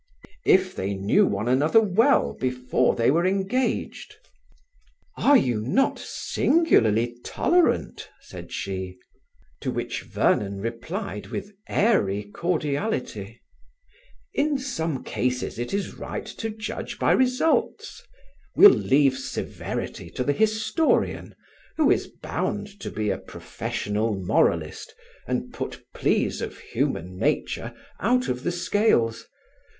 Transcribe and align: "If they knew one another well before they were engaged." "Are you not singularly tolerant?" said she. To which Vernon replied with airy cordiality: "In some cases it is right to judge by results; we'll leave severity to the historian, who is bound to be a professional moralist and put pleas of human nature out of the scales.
"If 0.47 0.75
they 0.75 0.95
knew 0.95 1.27
one 1.27 1.47
another 1.47 1.79
well 1.79 2.33
before 2.33 2.95
they 2.95 3.11
were 3.11 3.23
engaged." 3.27 4.15
"Are 5.15 5.37
you 5.37 5.61
not 5.61 5.99
singularly 5.99 7.19
tolerant?" 7.23 8.09
said 8.19 8.51
she. 8.51 8.97
To 9.59 9.69
which 9.69 10.01
Vernon 10.01 10.59
replied 10.59 11.27
with 11.27 11.51
airy 11.69 12.23
cordiality: 12.23 13.41
"In 14.33 14.57
some 14.57 15.03
cases 15.03 15.59
it 15.59 15.71
is 15.71 15.93
right 15.93 16.25
to 16.25 16.49
judge 16.49 16.97
by 16.97 17.11
results; 17.11 18.01
we'll 18.55 18.71
leave 18.71 19.15
severity 19.15 20.09
to 20.09 20.23
the 20.23 20.33
historian, 20.33 21.35
who 21.77 21.91
is 21.91 22.07
bound 22.07 22.79
to 22.79 22.89
be 22.89 23.11
a 23.11 23.19
professional 23.19 24.15
moralist 24.15 24.95
and 25.27 25.53
put 25.53 25.85
pleas 25.93 26.41
of 26.41 26.57
human 26.57 27.19
nature 27.19 27.71
out 27.99 28.29
of 28.29 28.41
the 28.41 28.51
scales. 28.51 29.27